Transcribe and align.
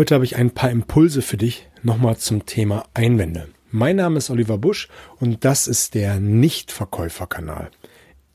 Heute 0.00 0.14
habe 0.14 0.24
ich 0.24 0.36
ein 0.36 0.52
paar 0.52 0.70
Impulse 0.70 1.20
für 1.20 1.36
dich 1.36 1.68
nochmal 1.82 2.16
zum 2.16 2.46
Thema 2.46 2.84
Einwände. 2.94 3.48
Mein 3.70 3.96
Name 3.96 4.16
ist 4.16 4.30
Oliver 4.30 4.56
Busch 4.56 4.88
und 5.18 5.44
das 5.44 5.68
ist 5.68 5.94
der 5.94 6.18
Nichtverkäuferkanal. 6.20 7.70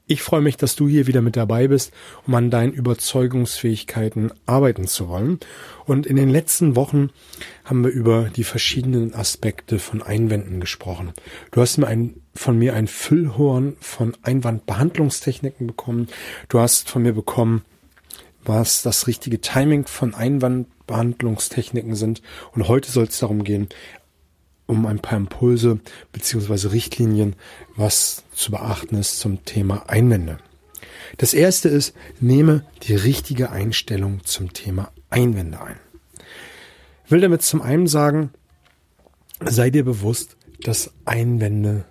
Ich 0.06 0.22
freue 0.22 0.42
mich, 0.42 0.58
dass 0.58 0.76
du 0.76 0.88
hier 0.88 1.08
wieder 1.08 1.24
mit 1.24 1.36
dabei 1.36 1.68
bist, 1.68 1.92
um 2.28 2.36
an 2.36 2.52
deinen 2.52 2.72
Überzeugungsfähigkeiten 2.72 4.32
arbeiten 4.46 4.86
zu 4.86 5.08
wollen. 5.10 5.40
Und 5.88 6.06
in 6.06 6.18
den 6.18 6.30
letzten 6.30 6.76
Wochen 6.76 7.10
haben 7.64 7.84
wir 7.84 7.90
über 7.90 8.30
die 8.30 8.44
verschiedenen 8.44 9.16
Aspekte 9.16 9.80
von 9.80 10.04
Einwänden 10.04 10.60
gesprochen. 10.60 11.14
Du 11.50 11.62
hast 11.62 11.80
mir 11.80 11.88
ein, 11.88 12.22
von 12.36 12.60
mir 12.60 12.76
ein 12.76 12.86
Füllhorn 12.86 13.76
von 13.80 14.16
Einwandbehandlungstechniken 14.22 15.66
bekommen. 15.66 16.10
Du 16.48 16.60
hast 16.60 16.92
von 16.92 17.02
mir 17.02 17.14
bekommen, 17.14 17.64
was 18.46 18.82
das 18.82 19.08
richtige 19.08 19.42
Timing 19.42 19.86
von 19.88 20.14
Einwandbehandlungstechniken 20.14 21.96
sind. 21.96 22.22
Und 22.54 22.68
heute 22.68 22.92
soll 22.92 23.06
es 23.06 23.20
darum 23.20 23.44
gehen, 23.44 23.68
um 24.68 24.86
ein 24.86 25.00
paar 25.00 25.18
Impulse 25.18 25.80
beziehungsweise 26.12 26.72
Richtlinien, 26.72 27.36
was 27.76 28.24
zu 28.34 28.52
beachten 28.52 28.96
ist 28.96 29.20
zum 29.20 29.46
Thema 29.46 29.90
Einwände. 29.90 30.38
Das 31.18 31.34
erste 31.34 31.70
ist, 31.70 31.96
nehme 32.20 32.66
die 32.84 32.96
richtige 32.96 33.52
Einstellung 33.52 34.24
zum 34.24 34.54
Thema 34.54 34.92
Einwände 35.10 35.62
ein. 35.62 35.80
Ich 37.06 37.12
will 37.12 37.22
damit 37.22 37.44
zum 37.44 37.62
einen 37.62 37.88
sagen, 37.88 38.32
sei 39.40 39.70
dir 39.70 39.86
bewusst, 39.86 40.38
dass 40.62 40.92
Einwände 41.06 41.86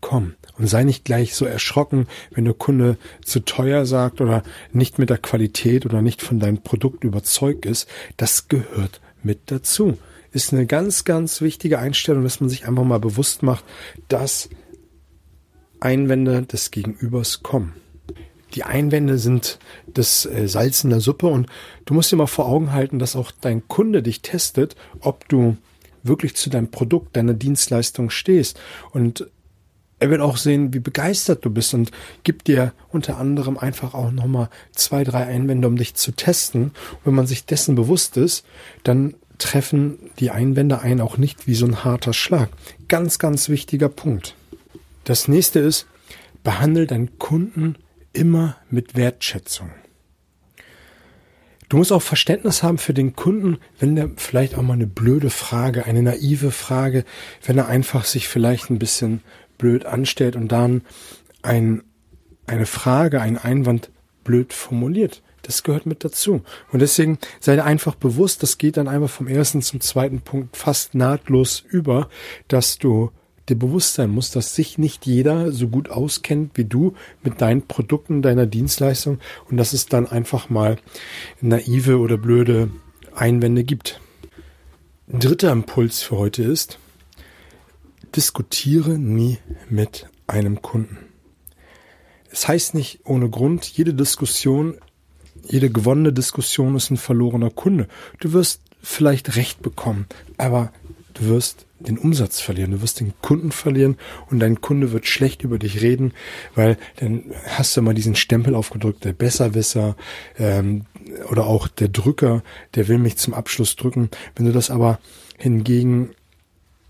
kommen. 0.00 0.36
Und 0.58 0.66
sei 0.66 0.84
nicht 0.84 1.04
gleich 1.04 1.34
so 1.34 1.44
erschrocken, 1.44 2.06
wenn 2.30 2.44
der 2.44 2.54
Kunde 2.54 2.96
zu 3.24 3.40
teuer 3.40 3.86
sagt 3.86 4.20
oder 4.20 4.42
nicht 4.72 4.98
mit 4.98 5.10
der 5.10 5.18
Qualität 5.18 5.86
oder 5.86 6.02
nicht 6.02 6.22
von 6.22 6.40
deinem 6.40 6.62
Produkt 6.62 7.04
überzeugt 7.04 7.66
ist. 7.66 7.88
Das 8.16 8.48
gehört 8.48 9.00
mit 9.22 9.40
dazu 9.46 9.98
ist 10.32 10.52
eine 10.52 10.66
ganz, 10.66 11.04
ganz 11.04 11.40
wichtige 11.40 11.78
Einstellung, 11.78 12.24
dass 12.24 12.40
man 12.40 12.50
sich 12.50 12.66
einfach 12.66 12.84
mal 12.84 13.00
bewusst 13.00 13.42
macht, 13.42 13.64
dass 14.08 14.48
Einwände 15.80 16.42
des 16.42 16.70
Gegenübers 16.70 17.42
kommen. 17.42 17.74
Die 18.54 18.64
Einwände 18.64 19.18
sind 19.18 19.58
das 19.86 20.26
äh, 20.26 20.48
Salz 20.48 20.82
in 20.82 20.90
der 20.90 21.00
Suppe 21.00 21.26
und 21.26 21.48
du 21.84 21.94
musst 21.94 22.10
dir 22.10 22.16
mal 22.16 22.26
vor 22.26 22.46
Augen 22.46 22.72
halten, 22.72 22.98
dass 22.98 23.16
auch 23.16 23.30
dein 23.30 23.68
Kunde 23.68 24.02
dich 24.02 24.22
testet, 24.22 24.74
ob 25.00 25.28
du 25.28 25.56
wirklich 26.02 26.34
zu 26.34 26.48
deinem 26.48 26.70
Produkt, 26.70 27.16
deiner 27.16 27.34
Dienstleistung 27.34 28.08
stehst. 28.08 28.58
Und 28.92 29.28
er 30.00 30.10
wird 30.10 30.20
auch 30.20 30.36
sehen, 30.36 30.72
wie 30.72 30.78
begeistert 30.78 31.44
du 31.44 31.50
bist 31.50 31.74
und 31.74 31.90
gibt 32.22 32.46
dir 32.46 32.72
unter 32.90 33.18
anderem 33.18 33.58
einfach 33.58 33.94
auch 33.94 34.12
nochmal 34.12 34.48
zwei, 34.72 35.04
drei 35.04 35.24
Einwände, 35.24 35.66
um 35.66 35.76
dich 35.76 35.94
zu 35.94 36.12
testen. 36.12 36.72
Wenn 37.04 37.14
man 37.14 37.26
sich 37.26 37.46
dessen 37.46 37.74
bewusst 37.74 38.16
ist, 38.16 38.44
dann 38.84 39.14
treffen 39.38 39.98
die 40.18 40.30
Einwände 40.30 40.80
ein 40.80 41.00
auch 41.00 41.16
nicht 41.16 41.46
wie 41.46 41.54
so 41.54 41.66
ein 41.66 41.84
harter 41.84 42.12
Schlag. 42.12 42.48
Ganz, 42.88 43.18
ganz 43.18 43.48
wichtiger 43.48 43.88
Punkt. 43.88 44.34
Das 45.04 45.28
nächste 45.28 45.60
ist, 45.60 45.86
behandle 46.42 46.86
deinen 46.86 47.18
Kunden 47.18 47.76
immer 48.12 48.56
mit 48.70 48.96
Wertschätzung. 48.96 49.70
Du 51.68 51.76
musst 51.76 51.92
auch 51.92 52.02
Verständnis 52.02 52.62
haben 52.62 52.78
für 52.78 52.94
den 52.94 53.14
Kunden, 53.14 53.58
wenn 53.78 53.94
der 53.94 54.10
vielleicht 54.16 54.54
auch 54.54 54.62
mal 54.62 54.72
eine 54.72 54.86
blöde 54.86 55.28
Frage, 55.28 55.84
eine 55.84 56.02
naive 56.02 56.50
Frage, 56.50 57.04
wenn 57.44 57.58
er 57.58 57.68
einfach 57.68 58.04
sich 58.04 58.26
vielleicht 58.26 58.70
ein 58.70 58.78
bisschen 58.78 59.20
blöd 59.58 59.84
anstellt 59.84 60.36
und 60.36 60.50
dann 60.50 60.82
ein, 61.42 61.82
eine 62.46 62.66
Frage, 62.66 63.20
einen 63.20 63.36
Einwand 63.36 63.90
blöd 64.24 64.52
formuliert. 64.52 65.22
Das 65.42 65.62
gehört 65.62 65.86
mit 65.86 66.04
dazu. 66.04 66.42
Und 66.72 66.80
deswegen 66.80 67.18
sei 67.40 67.56
dir 67.56 67.64
einfach 67.64 67.94
bewusst, 67.94 68.42
das 68.42 68.58
geht 68.58 68.76
dann 68.76 68.88
einfach 68.88 69.10
vom 69.10 69.28
ersten 69.28 69.62
zum 69.62 69.80
zweiten 69.80 70.20
Punkt 70.20 70.56
fast 70.56 70.94
nahtlos 70.94 71.64
über, 71.66 72.08
dass 72.48 72.78
du 72.78 73.10
dir 73.48 73.58
bewusst 73.58 73.94
sein 73.94 74.10
musst, 74.10 74.36
dass 74.36 74.54
sich 74.54 74.78
nicht 74.78 75.06
jeder 75.06 75.52
so 75.52 75.68
gut 75.68 75.90
auskennt 75.90 76.52
wie 76.54 76.64
du 76.64 76.94
mit 77.22 77.40
deinen 77.40 77.66
Produkten, 77.66 78.20
deiner 78.20 78.46
Dienstleistung 78.46 79.20
und 79.48 79.56
dass 79.56 79.72
es 79.72 79.86
dann 79.86 80.06
einfach 80.06 80.50
mal 80.50 80.76
naive 81.40 81.98
oder 81.98 82.18
blöde 82.18 82.70
Einwände 83.14 83.64
gibt. 83.64 84.00
Dritter 85.08 85.50
Impuls 85.50 86.02
für 86.02 86.18
heute 86.18 86.42
ist, 86.42 86.78
diskutiere 88.16 88.98
nie 88.98 89.38
mit 89.68 90.08
einem 90.26 90.62
Kunden. 90.62 90.98
Es 92.30 92.46
heißt 92.46 92.74
nicht 92.74 93.00
ohne 93.04 93.30
Grund, 93.30 93.64
jede 93.64 93.94
Diskussion 93.94 94.78
jede 95.48 95.70
gewonnene 95.70 96.12
Diskussion 96.12 96.76
ist 96.76 96.90
ein 96.90 96.96
verlorener 96.96 97.50
Kunde. 97.50 97.88
Du 98.20 98.32
wirst 98.32 98.62
vielleicht 98.82 99.36
Recht 99.36 99.62
bekommen, 99.62 100.06
aber 100.36 100.72
du 101.14 101.26
wirst 101.26 101.66
den 101.80 101.98
Umsatz 101.98 102.40
verlieren, 102.40 102.72
du 102.72 102.82
wirst 102.82 103.00
den 103.00 103.12
Kunden 103.22 103.52
verlieren 103.52 103.96
und 104.30 104.40
dein 104.40 104.60
Kunde 104.60 104.92
wird 104.92 105.06
schlecht 105.06 105.42
über 105.42 105.58
dich 105.58 105.80
reden, 105.80 106.12
weil 106.54 106.76
dann 106.96 107.24
hast 107.46 107.76
du 107.76 107.82
mal 107.82 107.94
diesen 107.94 108.16
Stempel 108.16 108.54
aufgedrückt, 108.54 109.04
der 109.04 109.12
Besserwisser 109.12 109.96
ähm, 110.38 110.86
oder 111.30 111.46
auch 111.46 111.68
der 111.68 111.88
Drücker, 111.88 112.42
der 112.74 112.88
will 112.88 112.98
mich 112.98 113.16
zum 113.16 113.32
Abschluss 113.32 113.76
drücken. 113.76 114.10
Wenn 114.34 114.46
du 114.46 114.52
das 114.52 114.70
aber 114.70 114.98
hingegen 115.38 116.10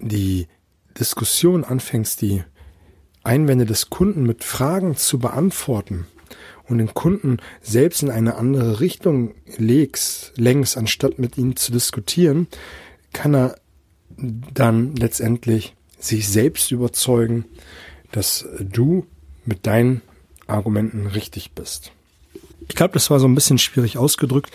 die 0.00 0.46
Diskussion 0.98 1.64
anfängst, 1.64 2.20
die 2.22 2.42
Einwände 3.22 3.66
des 3.66 3.91
Kunden 3.91 4.22
mit 4.25 4.44
Fragen 4.44 4.97
zu 4.97 5.19
beantworten, 5.19 6.06
und 6.69 6.78
den 6.78 6.94
Kunden 6.94 7.38
selbst 7.62 8.03
in 8.03 8.10
eine 8.10 8.36
andere 8.36 8.81
Richtung 8.81 9.34
legst, 9.56 10.32
längst, 10.37 10.76
anstatt 10.76 11.19
mit 11.19 11.38
ihnen 11.38 11.56
zu 11.56 11.72
diskutieren, 11.72 12.47
kann 13.12 13.34
er 13.34 13.56
dann 14.16 14.94
letztendlich 14.97 15.75
sich 15.98 16.28
selbst 16.28 16.70
überzeugen, 16.70 17.47
dass 18.12 18.47
du 18.60 19.06
mit 19.44 19.66
deinen 19.66 20.03
Argumenten 20.47 21.06
richtig 21.06 21.53
bist. 21.53 21.92
Ich 22.69 22.75
glaube, 22.75 22.94
das 22.94 23.10
war 23.10 23.19
so 23.19 23.26
ein 23.26 23.34
bisschen 23.34 23.58
schwierig 23.58 23.97
ausgedrückt. 23.97 24.50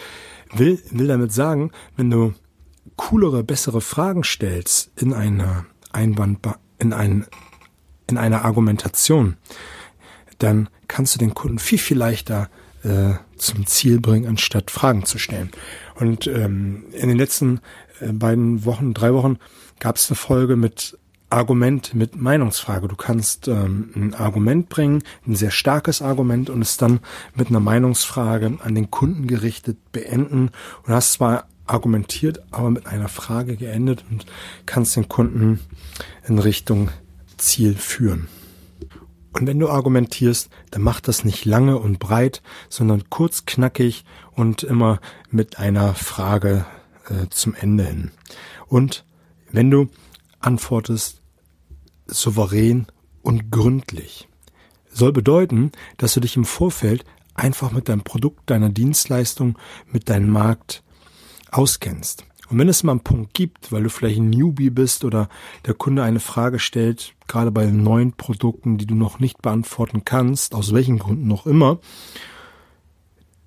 Will, 0.53 0.79
will 0.91 1.07
damit 1.07 1.31
sagen, 1.31 1.71
wenn 1.97 2.11
du 2.11 2.33
coolere, 2.95 3.43
bessere 3.43 3.81
Fragen 3.81 4.23
stellst 4.23 4.91
in 4.97 5.13
einer 5.13 5.65
Einwand, 5.93 6.39
in, 6.79 6.93
ein, 6.93 7.25
in 8.09 8.17
einer 8.17 8.43
Argumentation, 8.45 9.37
dann 10.39 10.69
kannst 10.87 11.15
du 11.15 11.19
den 11.19 11.33
Kunden 11.33 11.59
viel, 11.59 11.79
viel 11.79 11.97
leichter 11.97 12.49
äh, 12.83 13.13
zum 13.37 13.65
Ziel 13.65 13.99
bringen, 13.99 14.27
anstatt 14.27 14.71
Fragen 14.71 15.05
zu 15.05 15.17
stellen. 15.17 15.51
Und 15.95 16.27
ähm, 16.27 16.85
in 16.91 17.07
den 17.07 17.17
letzten 17.17 17.61
äh, 17.99 18.11
beiden 18.11 18.65
Wochen, 18.65 18.93
drei 18.93 19.13
Wochen, 19.13 19.37
gab 19.79 19.95
es 19.95 20.09
eine 20.09 20.15
Folge 20.15 20.55
mit 20.55 20.97
Argument, 21.29 21.95
mit 21.95 22.15
Meinungsfrage. 22.15 22.87
Du 22.87 22.95
kannst 22.95 23.47
ähm, 23.47 23.89
ein 23.95 24.13
Argument 24.13 24.69
bringen, 24.69 25.03
ein 25.25 25.35
sehr 25.35 25.51
starkes 25.51 26.01
Argument 26.01 26.49
und 26.49 26.61
es 26.61 26.77
dann 26.77 26.99
mit 27.35 27.49
einer 27.49 27.59
Meinungsfrage 27.59 28.59
an 28.63 28.75
den 28.75 28.91
Kunden 28.91 29.27
gerichtet 29.27 29.77
beenden 29.91 30.51
und 30.85 30.93
hast 30.93 31.13
zwar 31.13 31.47
argumentiert, 31.65 32.41
aber 32.51 32.69
mit 32.69 32.87
einer 32.87 33.07
Frage 33.07 33.55
geendet 33.55 34.03
und 34.09 34.25
kannst 34.65 34.95
den 34.95 35.09
Kunden 35.09 35.59
in 36.27 36.39
Richtung 36.39 36.89
Ziel 37.37 37.75
führen. 37.75 38.27
Und 39.33 39.47
wenn 39.47 39.59
du 39.59 39.69
argumentierst, 39.69 40.49
dann 40.71 40.83
mach 40.83 40.99
das 40.99 41.25
nicht 41.25 41.45
lange 41.45 41.79
und 41.79 41.97
breit, 41.97 42.43
sondern 42.69 43.09
kurz, 43.09 43.45
knackig 43.45 44.05
und 44.31 44.61
immer 44.61 44.99
mit 45.31 45.57
einer 45.57 45.95
Frage 45.95 46.65
äh, 47.09 47.27
zum 47.29 47.55
Ende 47.55 47.83
hin. 47.83 48.11
Und 48.67 49.05
wenn 49.51 49.71
du 49.71 49.89
antwortest, 50.39 51.21
souverän 52.07 52.87
und 53.21 53.51
gründlich. 53.51 54.27
Soll 54.89 55.11
bedeuten, 55.11 55.71
dass 55.97 56.13
du 56.13 56.19
dich 56.19 56.35
im 56.35 56.45
Vorfeld 56.45 57.03
einfach 57.33 57.71
mit 57.71 57.89
deinem 57.89 58.03
Produkt, 58.03 58.49
deiner 58.49 58.69
Dienstleistung, 58.69 59.57
mit 59.91 60.09
deinem 60.09 60.29
Markt 60.29 60.82
auskennst. 61.53 62.25
Und 62.49 62.59
wenn 62.59 62.69
es 62.69 62.83
mal 62.83 62.91
einen 62.91 63.01
Punkt 63.01 63.33
gibt, 63.33 63.71
weil 63.71 63.83
du 63.83 63.89
vielleicht 63.89 64.19
ein 64.19 64.29
Newbie 64.29 64.69
bist 64.69 65.05
oder 65.05 65.29
der 65.65 65.73
Kunde 65.73 66.03
eine 66.03 66.19
Frage 66.19 66.59
stellt, 66.59 67.13
gerade 67.27 67.51
bei 67.51 67.65
neuen 67.65 68.13
Produkten, 68.13 68.77
die 68.77 68.85
du 68.85 68.95
noch 68.95 69.19
nicht 69.19 69.41
beantworten 69.41 70.03
kannst, 70.05 70.53
aus 70.53 70.73
welchen 70.73 70.99
Gründen 70.99 71.27
noch 71.27 71.45
immer, 71.45 71.79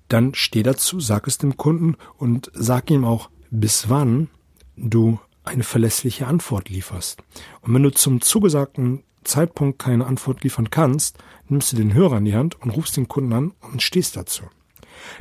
dann 0.09 0.33
steh 0.33 0.63
dazu, 0.63 0.99
sag 0.99 1.27
es 1.27 1.37
dem 1.37 1.57
Kunden 1.57 1.95
und 2.17 2.51
sag 2.53 2.89
ihm 2.89 3.05
auch, 3.05 3.29
bis 3.49 3.89
wann 3.89 4.29
du 4.75 5.19
eine 5.43 5.63
verlässliche 5.63 6.27
Antwort 6.27 6.69
lieferst. 6.69 7.23
Und 7.61 7.73
wenn 7.73 7.83
du 7.83 7.91
zum 7.91 8.21
zugesagten 8.21 9.03
Zeitpunkt 9.23 9.79
keine 9.79 10.05
Antwort 10.05 10.43
liefern 10.43 10.69
kannst, 10.69 11.17
nimmst 11.47 11.71
du 11.71 11.77
den 11.77 11.93
Hörer 11.93 12.17
in 12.17 12.25
die 12.25 12.35
Hand 12.35 12.61
und 12.61 12.71
rufst 12.71 12.97
den 12.97 13.07
Kunden 13.07 13.33
an 13.33 13.53
und 13.61 13.81
stehst 13.81 14.17
dazu. 14.17 14.43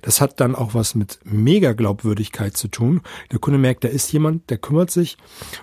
Das 0.03 0.21
hat 0.21 0.41
dann 0.41 0.55
auch 0.55 0.75
was 0.75 0.95
mit 0.95 1.19
mega 1.25 1.73
Glaubwürdigkeit 1.73 2.57
zu 2.57 2.69
tun. 2.69 3.01
Der 3.33 3.39
Kunde 3.39 3.59
merkt, 3.59 3.85
da 3.85 3.89
ist 3.89 4.13
jemand, 4.13 4.51
der 4.51 4.59
kümmert 4.59 4.91
sich. 4.91 5.17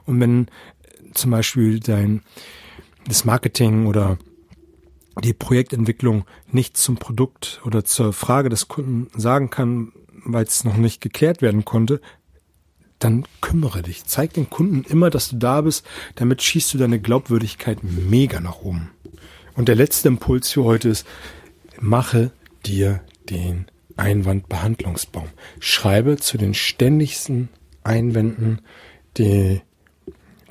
Und 0.06 0.19
wenn 0.19 0.48
zum 1.13 1.31
Beispiel 1.31 1.80
dein, 1.80 2.21
das 3.07 3.25
Marketing 3.25 3.86
oder 3.86 4.18
die 5.24 5.33
Projektentwicklung 5.33 6.25
nicht 6.51 6.77
zum 6.77 6.95
Produkt 6.95 7.62
oder 7.65 7.86
zur 7.86 8.13
Frage 8.13 8.50
des 8.50 8.68
Kunden 8.68 9.07
sagen 9.19 9.50
kann, 9.50 9.92
weil 10.25 10.45
es 10.45 10.63
noch 10.63 10.77
nicht 10.77 11.01
geklärt 11.01 11.42
werden 11.42 11.65
konnte, 11.65 12.01
dann 13.00 13.25
kümmere 13.42 13.81
dich. 13.81 14.06
Zeig 14.06 14.33
den 14.33 14.50
Kunden 14.50 14.83
immer, 14.89 15.10
dass 15.10 15.30
du 15.30 15.36
da 15.36 15.62
bist. 15.62 15.86
Damit 16.15 16.42
schießt 16.42 16.74
du 16.74 16.77
deine 16.77 17.00
Glaubwürdigkeit 17.00 17.83
mega 17.83 18.39
nach 18.39 18.62
oben. 18.62 18.92
Und 19.56 19.68
der 19.68 19.75
letzte 19.75 20.07
Impuls 20.07 20.51
für 20.51 20.63
heute 20.63 20.89
ist, 20.89 21.06
mache 21.80 22.31
dir 22.65 23.01
den 23.30 23.65
Einwandbehandlungsbaum. 23.98 25.30
Schreibe 25.60 26.18
zu 26.18 26.38
den 26.38 26.54
ständigsten 26.54 27.50
Einwänden 27.84 28.62
die, 29.18 29.62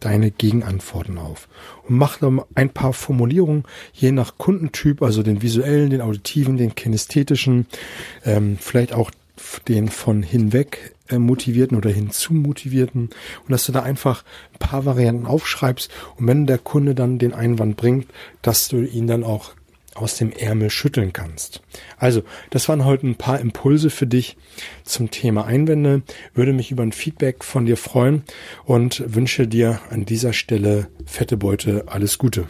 deine 0.00 0.30
Gegenantworten 0.30 1.18
auf. 1.18 1.48
Und 1.88 1.96
mach 1.96 2.20
noch 2.20 2.46
ein 2.54 2.70
paar 2.70 2.92
Formulierungen, 2.92 3.64
je 3.92 4.12
nach 4.12 4.38
Kundentyp, 4.38 5.02
also 5.02 5.22
den 5.22 5.42
visuellen, 5.42 5.90
den 5.90 6.00
auditiven, 6.00 6.56
den 6.56 6.74
kinästhetischen, 6.74 7.66
ähm, 8.24 8.58
vielleicht 8.60 8.92
auch 8.92 9.10
den 9.68 9.88
von 9.88 10.22
hinweg 10.22 10.94
äh, 11.08 11.18
motivierten 11.18 11.76
oder 11.76 11.90
hinzu 11.90 12.34
motivierten 12.34 13.10
und 13.44 13.50
dass 13.50 13.66
du 13.66 13.72
da 13.72 13.82
einfach 13.82 14.24
ein 14.52 14.58
paar 14.58 14.84
Varianten 14.84 15.26
aufschreibst 15.26 15.90
und 16.16 16.26
wenn 16.26 16.46
der 16.46 16.58
Kunde 16.58 16.94
dann 16.94 17.18
den 17.18 17.34
Einwand 17.34 17.76
bringt, 17.76 18.06
dass 18.42 18.68
du 18.68 18.82
ihn 18.82 19.06
dann 19.06 19.24
auch 19.24 19.52
aus 19.94 20.16
dem 20.16 20.32
Ärmel 20.32 20.70
schütteln 20.70 21.12
kannst. 21.12 21.62
Also, 21.98 22.22
das 22.50 22.68
waren 22.68 22.84
heute 22.84 23.06
ein 23.06 23.16
paar 23.16 23.40
Impulse 23.40 23.90
für 23.90 24.06
dich 24.06 24.36
zum 24.84 25.10
Thema 25.10 25.44
Einwände. 25.44 26.02
Würde 26.34 26.52
mich 26.52 26.70
über 26.70 26.82
ein 26.82 26.92
Feedback 26.92 27.44
von 27.44 27.66
dir 27.66 27.76
freuen 27.76 28.22
und 28.64 29.02
wünsche 29.14 29.46
dir 29.46 29.80
an 29.90 30.04
dieser 30.04 30.32
Stelle 30.32 30.88
fette 31.04 31.36
Beute 31.36 31.84
alles 31.88 32.18
Gute. 32.18 32.46